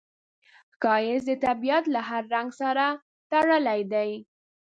[0.79, 2.85] ښایست د طبیعت له هر رنګ سره
[3.31, 4.11] تړلی دی